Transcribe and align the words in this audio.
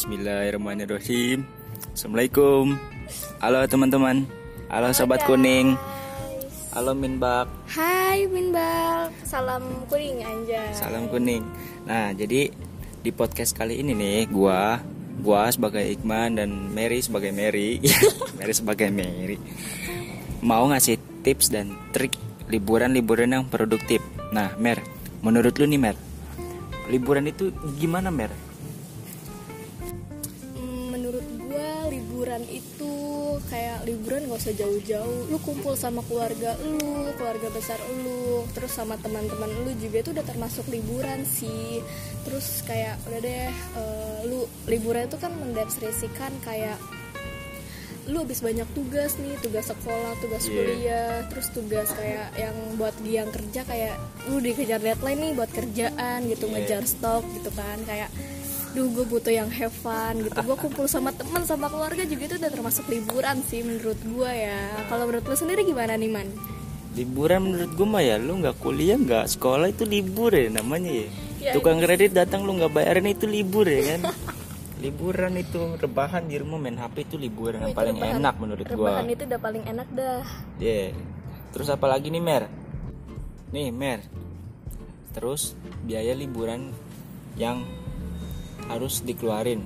Bismillahirrahmanirrahim. 0.00 1.44
Assalamualaikum. 1.92 2.72
Halo 3.36 3.68
teman-teman. 3.68 4.24
Halo 4.72 4.96
sobat 4.96 5.20
kuning. 5.28 5.76
Halo 6.72 6.96
Minbak. 6.96 7.44
Hai 7.68 8.24
Minbak. 8.24 9.12
Salam 9.28 9.60
kuning 9.92 10.24
anjay. 10.24 10.72
Salam 10.72 11.04
kuning. 11.12 11.44
Nah 11.84 12.16
jadi 12.16 12.48
di 13.04 13.10
podcast 13.12 13.52
kali 13.52 13.84
ini 13.84 13.92
nih 13.92 14.32
Gua 14.32 14.80
Gua 15.20 15.52
sebagai 15.52 15.84
Iqman 15.84 16.40
dan 16.40 16.48
Mary 16.72 17.04
sebagai 17.04 17.36
Mary. 17.36 17.84
Mary 18.40 18.56
sebagai 18.56 18.88
Mary. 18.88 19.36
Mau 20.40 20.64
ngasih 20.72 20.96
tips 21.20 21.52
dan 21.52 21.76
trik 21.92 22.16
liburan-liburan 22.48 23.36
yang 23.36 23.44
produktif. 23.52 24.00
Nah 24.32 24.56
Mer 24.56 24.80
Menurut 25.20 25.60
lu 25.60 25.68
nih 25.68 25.76
Mer 25.76 25.96
Liburan 26.88 27.28
itu 27.28 27.52
gimana 27.76 28.08
Mer? 28.08 28.48
Kayak 33.48 33.86
liburan 33.88 34.28
gak 34.28 34.40
usah 34.42 34.54
jauh-jauh 34.54 35.30
Lu 35.30 35.38
kumpul 35.40 35.72
sama 35.74 36.04
keluarga 36.04 36.58
lu, 36.60 37.08
keluarga 37.16 37.48
besar 37.50 37.80
lu 38.02 38.44
Terus 38.52 38.72
sama 38.74 39.00
teman-teman 39.00 39.48
lu 39.64 39.72
juga 39.78 40.02
itu 40.02 40.10
udah 40.12 40.26
termasuk 40.26 40.68
liburan 40.68 41.24
sih 41.24 41.80
Terus 42.28 42.60
kayak 42.66 43.00
udah 43.08 43.20
deh 43.22 43.48
eh, 43.52 44.18
Lu 44.28 44.44
liburan 44.66 45.08
itu 45.08 45.16
kan 45.16 45.32
mendeskripsikan 45.32 46.34
kayak 46.44 46.76
lu 48.10 48.26
habis 48.26 48.42
banyak 48.42 48.66
tugas 48.74 49.14
nih 49.22 49.38
tugas 49.38 49.70
sekolah 49.70 50.18
tugas 50.18 50.42
Iya. 50.42 50.50
kuliah 50.50 51.14
terus 51.30 51.46
tugas 51.54 51.94
kayak 51.94 52.34
yang 52.34 52.56
buat 52.74 52.96
yang 53.06 53.30
kerja 53.30 53.62
kayak 53.62 53.94
lu 54.26 54.42
dikejar 54.42 54.82
deadline 54.82 55.20
nih 55.20 55.32
buat 55.38 55.50
kerjaan 55.54 56.26
gitu 56.26 56.50
Iya. 56.50 56.52
ngejar 56.58 56.84
stok 56.90 57.22
gitu 57.38 57.54
kan 57.54 57.78
kayak 57.86 58.10
duh 58.70 58.86
gue 58.88 59.04
butuh 59.04 59.32
yang 59.32 59.50
have 59.50 59.74
fun 59.74 60.20
gitu. 60.20 60.36
Gue 60.36 60.56
kumpul 60.56 60.86
sama 60.86 61.10
teman 61.10 61.42
sama 61.42 61.66
keluarga 61.66 62.02
juga 62.02 62.22
itu 62.24 62.36
udah 62.36 62.50
termasuk 62.50 62.84
liburan 62.86 63.42
sih 63.42 63.60
menurut 63.60 63.98
gue 63.98 64.30
ya. 64.30 64.60
Kalau 64.86 65.04
menurut 65.04 65.24
lu 65.24 65.34
sendiri 65.34 65.62
gimana 65.62 65.94
nih 65.94 66.06
man? 66.06 66.28
Liburan 66.90 67.40
menurut 67.44 67.70
gue 67.70 67.86
mah 67.86 68.02
ya 68.02 68.18
Lu 68.18 68.34
nggak 68.36 68.58
kuliah 68.58 68.94
nggak 68.94 69.30
sekolah 69.30 69.70
itu 69.70 69.82
libur 69.84 70.30
ya 70.30 70.50
namanya 70.50 70.90
ya. 70.90 71.08
Ya, 71.40 71.52
Tukang 71.56 71.80
kredit 71.80 72.12
datang 72.12 72.44
lu 72.44 72.54
nggak 72.54 72.70
bayarin 72.70 73.08
itu 73.08 73.24
libur 73.24 73.64
ya 73.64 73.96
kan? 73.96 74.00
Liburan 74.80 75.36
itu 75.36 75.76
rebahan 75.76 76.24
di 76.24 76.40
rumah 76.40 76.56
main 76.56 76.72
HP 76.74 77.04
itu 77.04 77.16
liburan 77.16 77.60
yang 77.60 77.72
Itu 77.72 77.78
paling 77.78 77.96
rebahan- 77.96 78.16
enak 78.16 78.34
menurut 78.40 78.64
gua. 78.64 78.76
Rebahan 78.96 79.06
itu 79.08 79.22
udah 79.28 79.40
paling 79.40 79.64
enak 79.66 79.88
dah. 79.92 80.24
Iya. 80.56 80.96
Terus 81.52 81.68
apa 81.68 81.84
lagi 81.84 82.08
nih 82.08 82.22
Mer? 82.22 82.44
Nih 83.52 83.68
Mer. 83.68 84.00
Terus 85.12 85.52
biaya 85.84 86.16
liburan 86.16 86.72
yang 87.36 87.60
harus 88.70 89.02
dikeluarin. 89.02 89.60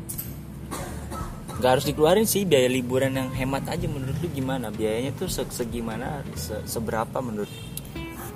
Gak 1.55 1.71
harus 1.79 1.87
dikeluarin 1.87 2.25
sih 2.25 2.43
biaya 2.43 2.67
liburan 2.67 3.15
yang 3.15 3.31
hemat 3.31 3.69
aja 3.69 3.87
menurut 3.87 4.19
lu 4.19 4.29
gimana? 4.29 4.69
Biayanya 4.69 5.15
tuh 5.15 5.29
se 5.29 5.47
segimana? 5.49 6.21
Se- 6.35 6.65
seberapa 6.67 7.23
menurut? 7.23 7.49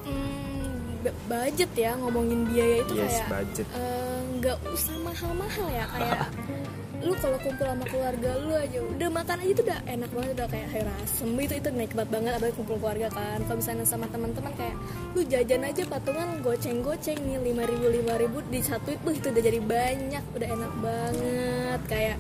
Hmm, 0.07 1.03
budget 1.27 1.71
ya 1.75 1.99
ngomongin 1.99 2.47
biaya 2.47 2.77
itu 2.81 2.93
Yes, 2.95 3.19
kayak 3.19 3.29
budget. 3.29 3.67
eh, 3.69 4.08
nggak 4.39 4.59
usah 4.71 4.97
mahal-mahal 5.03 5.67
ya 5.71 5.85
kayak 5.91 6.27
lu 6.99 7.15
kalau 7.23 7.39
kumpul 7.39 7.63
sama 7.63 7.87
keluarga 7.87 8.31
lu 8.43 8.59
aja 8.59 8.83
udah 8.83 9.09
makan 9.15 9.39
aja 9.39 9.53
tuh 9.55 9.65
udah 9.71 9.81
enak 9.87 10.11
banget 10.11 10.31
udah 10.35 10.49
kayak 10.51 10.67
sayur 10.75 10.91
asem 10.99 11.31
itu 11.39 11.55
itu 11.63 11.71
nikmat 11.71 12.09
banget 12.11 12.33
apalagi 12.35 12.55
kumpul 12.59 12.77
keluarga 12.83 13.07
kan. 13.15 13.39
Kalau 13.47 13.59
misalnya 13.63 13.87
sama 13.87 14.07
teman-teman 14.11 14.53
kayak 14.59 14.75
lu 15.15 15.23
jajan 15.23 15.63
aja 15.63 15.83
patungan 15.87 16.29
goceng-goceng 16.43 17.19
nih 17.23 17.39
lima 17.39 17.63
ribu 17.71 17.87
lima 17.87 18.15
ribu 18.19 18.43
di 18.51 18.59
satu 18.59 18.91
itu 18.91 19.15
itu 19.15 19.27
udah 19.31 19.43
jadi 19.47 19.61
banyak 19.63 20.25
udah 20.35 20.49
enak 20.59 20.73
banget. 20.83 21.81
Kayak 21.87 22.17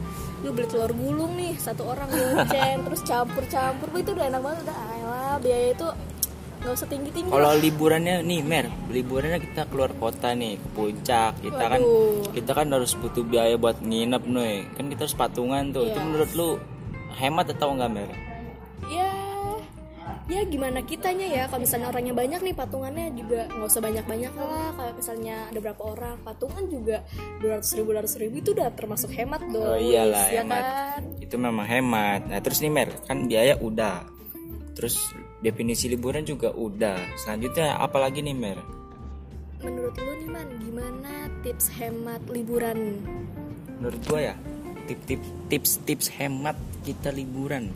lu 0.46 0.54
beli 0.54 0.66
telur 0.70 0.92
gulung 0.94 1.34
nih 1.34 1.58
satu 1.58 1.82
orang 1.82 2.06
goceng 2.14 2.78
terus 2.86 3.02
campur-campur 3.02 3.90
itu 3.98 4.14
udah 4.14 4.26
enak 4.30 4.42
banget 4.46 4.58
udah 4.70 4.78
ayolah 4.94 5.36
biaya 5.42 5.68
itu 5.74 5.88
nggak 6.58 6.74
usah 6.74 6.86
tinggi-tinggi 6.86 7.28
Kalau 7.28 7.50
liburannya 7.54 8.16
nih 8.20 8.40
Mer, 8.40 8.66
liburannya 8.88 9.38
kita 9.40 9.66
keluar 9.66 9.90
kota 9.92 10.32
nih 10.32 10.54
ke 10.54 10.68
puncak. 10.72 11.32
Kita 11.38 11.64
kan 11.68 11.80
Waduh. 11.80 12.30
kita 12.30 12.50
kan 12.52 12.66
harus 12.68 12.92
butuh 12.92 13.22
biaya 13.22 13.54
buat 13.54 13.78
nginep 13.78 14.22
nih. 14.24 14.56
Kan 14.74 14.84
kita 14.88 15.00
harus 15.04 15.14
patungan 15.14 15.70
tuh. 15.70 15.86
Itu 15.86 15.94
Iya. 15.94 16.04
menurut 16.04 16.30
lu 16.32 16.48
hemat 17.14 17.46
atau 17.48 17.72
enggak 17.72 17.90
Mer? 17.90 18.10
ya 18.86 19.10
ya 20.28 20.44
gimana 20.44 20.80
kitanya 20.80 21.24
ya 21.24 21.42
kalau 21.44 21.64
misalnya 21.64 21.88
orangnya 21.88 22.12
banyak 22.12 22.40
nih 22.42 22.52
patungannya 22.52 23.06
juga 23.12 23.48
nggak 23.48 23.64
usah 23.66 23.80
banyak 23.80 24.04
banyak 24.04 24.32
lah 24.34 24.70
kalau 24.72 24.92
misalnya 24.92 25.36
ada 25.48 25.58
berapa 25.58 25.82
orang 25.82 26.16
patungan 26.20 26.64
juga 26.68 27.00
200 27.40 27.64
ribu 27.74 27.88
200 27.90 28.22
ribu 28.22 28.34
itu 28.36 28.50
udah 28.52 28.68
termasuk 28.70 29.08
hemat 29.10 29.40
Oh 29.42 29.48
dong 29.50 29.80
iyalah 29.82 30.26
ya 30.28 30.44
hemat. 30.44 30.62
kan 30.62 31.00
Itu 31.18 31.34
memang 31.36 31.64
hemat. 31.64 32.20
Nah 32.24 32.38
terus 32.38 32.60
nih 32.60 32.68
Mer, 32.68 32.92
kan 33.02 33.24
biaya 33.24 33.56
udah. 33.58 34.04
Terus 34.72 35.00
definisi 35.42 35.90
liburan 35.90 36.26
juga 36.26 36.50
udah. 36.54 36.98
Selanjutnya 37.18 37.78
apa 37.78 37.98
lagi 37.98 38.22
nih 38.24 38.36
Mer? 38.36 38.60
menurut 39.58 39.90
lu 39.98 40.12
nih 40.22 40.30
man 40.30 40.48
gimana 40.62 41.12
tips 41.42 41.66
hemat 41.82 42.22
liburan 42.30 43.02
Menurut 43.82 43.98
gua 44.06 44.20
ya 44.30 44.34
tip-tip 44.88 45.20
tips-tips 45.52 46.08
hemat 46.16 46.56
kita 46.80 47.12
liburan. 47.12 47.68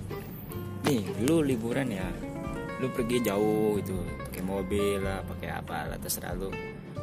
Nih, 0.88 1.04
lu 1.28 1.44
liburan 1.44 1.92
ya. 1.92 2.08
Lu 2.80 2.88
pergi 2.88 3.20
jauh 3.20 3.76
itu, 3.76 3.94
pakai 4.26 4.42
mobil 4.42 4.96
lah, 5.04 5.20
pakai 5.28 5.52
apa 5.52 5.92
lah 5.92 6.00
terserah 6.00 6.32
lu. 6.32 6.48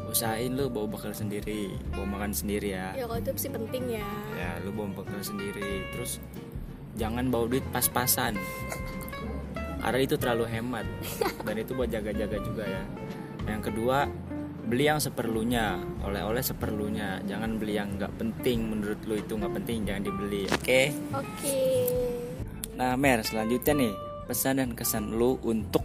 Usahain 0.09 0.58
lu 0.58 0.74
bawa 0.74 0.97
bekal 0.97 1.14
sendiri, 1.14 1.70
bawa 1.94 2.18
makan 2.18 2.34
sendiri 2.34 2.74
ya. 2.74 2.97
ya 2.97 3.06
kalau 3.06 3.22
tips 3.22 3.46
sih 3.46 3.53
penting 3.53 4.02
ya 4.02 4.09
Ya, 4.34 4.58
lu 4.66 4.74
bawa 4.74 5.06
bekal 5.06 5.22
sendiri. 5.22 5.86
Terus 5.94 6.18
jangan 6.97 7.30
bawa 7.30 7.46
duit 7.46 7.64
pas-pasan. 7.70 8.34
Karena 9.89 10.05
itu 10.05 10.22
terlalu 10.22 10.45
hemat 10.53 10.85
dan 11.50 11.55
itu 11.57 11.73
buat 11.73 11.89
jaga-jaga 11.89 12.38
juga 12.45 12.61
ya. 12.61 12.83
Yang 13.50 13.73
kedua, 13.73 14.05
beli 14.69 14.85
yang 14.85 15.01
seperlunya, 15.01 15.81
oleh-oleh 16.05 16.45
seperlunya. 16.45 17.25
Jangan 17.25 17.57
beli 17.57 17.73
yang 17.81 17.97
nggak 17.97 18.13
penting 18.22 18.69
menurut 18.69 19.01
lu 19.09 19.17
itu 19.17 19.33
nggak 19.33 19.49
penting 19.57 19.89
jangan 19.89 20.05
dibeli. 20.05 20.45
Oke. 20.45 20.94
oke 21.09 21.57
Nah, 22.78 22.94
Mer, 23.01 23.25
selanjutnya 23.25 23.73
nih, 23.81 23.94
pesan 24.29 24.61
dan 24.61 24.78
kesan 24.78 25.09
lu 25.17 25.41
untuk 25.41 25.81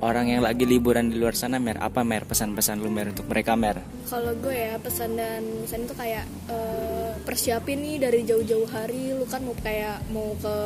orang 0.00 0.26
yang 0.28 0.40
lagi 0.40 0.64
liburan 0.64 1.06
di 1.06 1.16
luar 1.16 1.32
sana, 1.32 1.56
Mer. 1.56 1.76
Apa 1.78 2.00
Mer 2.02 2.24
pesan-pesan 2.24 2.78
lu 2.78 2.88
Mer 2.88 3.10
untuk 3.10 3.26
mereka, 3.26 3.52
Mer? 3.54 3.84
kalau 4.06 4.34
gue 4.34 4.50
ya 4.50 4.74
pesan 4.76 5.14
dan 5.14 5.38
pesan 5.62 5.86
itu 5.86 5.94
kayak 5.94 6.26
eh, 6.48 7.10
persiapin 7.22 7.78
nih 7.78 7.96
dari 8.00 8.20
jauh-jauh 8.22 8.66
hari 8.66 9.12
lu 9.12 9.22
kan 9.24 9.38
mau 9.40 9.54
kayak 9.54 10.02
mau 10.08 10.34
ke 10.34 10.56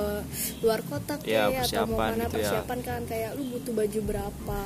luar 0.61 0.81
kota 0.83 1.21
Ya, 1.23 1.53
kayak 1.53 1.69
atau 1.69 1.85
mau 1.85 2.01
persiapan 2.01 2.09
mana 2.09 2.17
gitu 2.17 2.25
ya. 2.25 2.33
persiapan 2.33 2.79
kan 2.81 3.01
kayak 3.05 3.31
lu 3.35 3.43
butuh 3.51 3.73
baju 3.75 4.01
berapa 4.07 4.63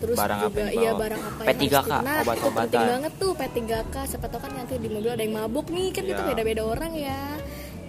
terus 0.00 0.16
barang 0.16 0.40
juga 0.46 0.62
iya 0.72 0.90
barang 0.94 1.20
apa 1.22 1.40
P3K, 1.44 1.60
yang 1.60 1.76
harus 1.76 1.84
di- 1.84 1.92
nah, 2.00 2.16
itu 2.16 2.24
obat-obatan. 2.24 2.64
penting 2.64 2.88
banget 2.88 3.12
tuh 3.14 3.32
P3K 3.36 3.94
siapa 4.08 4.26
tau 4.26 4.40
kan 4.40 4.52
nanti 4.54 4.74
di 4.76 4.88
mobil 4.88 5.10
ada 5.10 5.20
yang 5.20 5.34
mabuk 5.36 5.66
nih 5.68 5.88
kan 5.90 6.04
itu 6.06 6.16
Iya. 6.16 6.28
beda-beda 6.30 6.62
orang 6.64 6.92
ya 6.94 7.20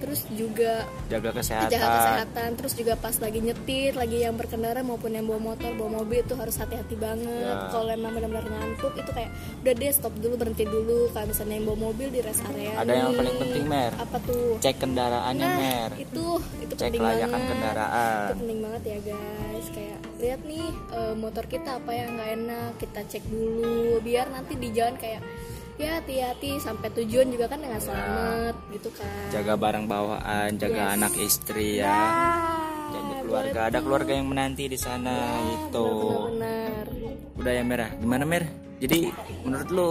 terus 0.01 0.25
juga 0.27 0.83
Jaga 1.07 1.29
kesehatan. 1.31 1.69
jaga 1.69 1.87
kesehatan 1.93 2.49
terus 2.53 2.73
juga 2.73 2.93
pas 2.95 3.15
lagi 3.15 3.39
nyetir 3.39 3.93
lagi 3.93 4.17
yang 4.19 4.33
berkendara 4.33 4.81
maupun 4.81 5.11
yang 5.11 5.23
bawa 5.23 5.39
motor 5.47 5.71
bawa 5.71 6.01
mobil 6.01 6.19
itu 6.19 6.33
harus 6.33 6.55
hati-hati 6.55 6.95
banget 6.95 7.29
Ya. 7.43 7.69
kalau 7.69 7.87
emang 7.87 8.11
benar-benar 8.11 8.43
ngantuk 8.43 8.93
itu 8.93 9.11
kayak 9.11 9.29
udah 9.61 9.73
deh 9.73 9.91
stop 9.91 10.13
dulu 10.15 10.33
berhenti 10.35 10.63
dulu 10.63 11.07
kalau 11.09 11.27
misalnya 11.27 11.53
yang 11.53 11.65
bawa 11.65 11.79
mobil 11.83 12.07
di 12.09 12.19
rest 12.19 12.41
area 12.45 12.73
Ada 12.75 12.91
yang 12.91 13.07
nih. 13.07 13.17
paling 13.17 13.35
penting, 13.37 13.63
Mer. 13.65 13.91
apa 13.95 14.17
tuh 14.19 14.45
Cek 14.57 14.75
kendaraannya, 14.77 15.43
nah 15.43 15.55
Mer. 15.55 15.91
itu 15.95 16.25
itu 16.57 16.73
Cek 16.73 16.81
penting 16.87 16.99
kelayakan 16.99 17.29
banget 17.31 17.49
kendaraan. 17.51 18.17
itu 18.23 18.33
penting 18.37 18.59
banget 18.59 18.81
ya 18.83 18.97
guys 19.05 19.67
kayak 19.69 19.97
lihat 20.17 20.41
nih 20.43 20.65
eh, 20.91 21.13
motor 21.15 21.45
kita 21.45 21.69
apa 21.75 21.91
yang 21.91 22.09
nggak 22.11 22.29
enak 22.35 22.71
kita 22.77 22.99
cek 23.03 23.23
dulu 23.25 23.71
biar 23.99 24.25
nanti 24.27 24.53
di 24.55 24.69
jalan 24.69 24.95
kayak 24.95 25.21
ya 25.81 25.91
hati-hati 25.97 26.51
sampai 26.57 26.87
tujuan 26.93 27.27
juga 27.27 27.45
kan 27.45 27.59
dengan 27.59 27.81
selamat 27.81 28.55
gitu 28.71 28.89
kan 28.93 29.25
Jaga 29.29 29.53
barang 29.55 29.85
bawaan, 29.85 30.49
jaga 30.55 30.83
Yes. 30.83 30.95
anak 30.95 31.13
istri 31.17 31.67
ya. 31.77 31.89
Ah, 31.89 32.91
Jaga 32.91 33.15
keluarga, 33.21 33.59
ada 33.65 33.77
tuh. 33.77 33.83
keluarga 33.83 34.11
yang 34.13 34.27
menanti 34.27 34.63
di 34.67 34.77
sana 34.77 35.15
gitu. 35.49 35.87
benar 36.29 36.85
Udah 37.33 37.51
ya 37.51 37.63
Merah. 37.63 37.89
Gimana 37.97 38.23
Mer? 38.23 38.43
Jadi 38.77 38.99
menurut 39.41 39.69
lu 39.69 39.89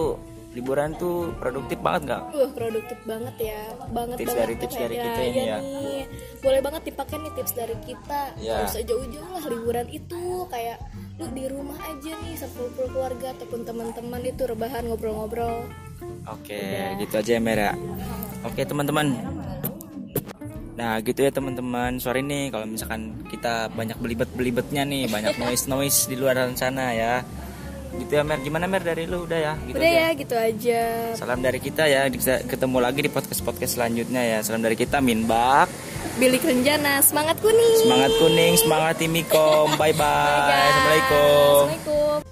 liburan 0.50 0.90
tuh 0.94 1.30
produktif 1.38 1.78
banget 1.78 2.02
nggak? 2.10 2.22
Wah 2.28 2.50
produktif 2.50 2.98
banget 3.04 3.36
ya, 3.38 3.60
banget 3.88 4.16
Tips 4.18 4.26
banget 4.28 4.42
dari- 4.42 4.58
tips 4.58 4.74
Kayak 4.74 4.82
dari 4.82 4.94
ya, 4.94 5.04
kita 5.04 5.20
ini 5.20 5.30
iya 5.30 5.44
ya. 5.44 5.58
nih. 5.58 6.02
Boleh 6.40 6.60
banget 6.60 6.82
dipakai 6.84 7.16
nih 7.18 7.32
tips 7.38 7.52
dari 7.54 7.76
kita. 7.80 8.20
Ya. 8.36 8.56
Usah 8.64 8.82
jauh-jauh 8.82 9.30
lah 9.30 9.44
liburan 9.46 9.86
itu 9.88 10.20
kayak 10.46 10.78
lu 11.16 11.26
di 11.30 11.44
rumah 11.46 11.78
aja 11.78 12.12
nih 12.18 12.34
sepuluh 12.34 12.70
keluarga 12.74 13.26
ataupun 13.30 13.60
teman-teman 13.62 14.20
itu 14.22 14.42
rebahan 14.42 14.82
ngobrol-ngobrol. 14.84 15.68
Oke, 16.26 16.62
gitu 16.98 17.14
aja 17.14 17.30
ya 17.30 17.40
Mer 17.40 17.58
ya. 17.60 17.72
Oke 18.42 18.64
teman-teman. 18.64 19.06
Nah 20.74 20.96
gitu 20.98 21.20
ya 21.20 21.30
teman-teman. 21.30 22.00
Sorry 22.00 22.24
nih 22.24 22.48
kalau 22.48 22.64
misalkan 22.64 23.20
kita 23.28 23.68
banyak 23.70 24.00
belibet-belibetnya 24.00 24.82
nih, 24.82 25.06
banyak 25.06 25.36
noise-noise 25.42 26.08
di 26.08 26.16
luar 26.16 26.40
sana 26.56 26.90
ya. 26.90 27.14
Gitu 27.96 28.12
ya 28.14 28.22
Mer. 28.22 28.38
Gimana 28.40 28.64
Mer 28.66 28.82
dari 28.82 29.04
lu? 29.04 29.26
Udah 29.26 29.38
ya? 29.38 29.52
Gitu 29.60 29.76
udah 29.76 29.90
aja. 29.90 30.00
ya 30.00 30.08
gitu 30.14 30.34
aja. 30.36 30.82
Salam 31.16 31.40
dari 31.40 31.58
kita 31.58 31.84
ya. 31.86 32.06
Bisa 32.06 32.42
ketemu 32.44 32.78
lagi 32.78 33.00
di 33.02 33.10
podcast 33.10 33.42
podcast 33.42 33.72
selanjutnya 33.74 34.22
ya. 34.22 34.38
Salam 34.40 34.62
dari 34.62 34.76
kita 34.78 35.02
Minbak. 35.02 35.66
Billy 36.16 36.38
Kerenjana 36.38 37.00
semangat 37.00 37.40
kuning. 37.40 37.74
Semangat 37.80 38.12
kuning 38.16 38.54
semangat 38.56 38.94
timikom 38.98 39.68
bye 39.74 39.90
bye, 39.90 40.00
Bye, 40.00 40.46
guys. 40.46 40.70
assalamualaikum. 40.70 41.62
Assalamualaikum 41.70 42.29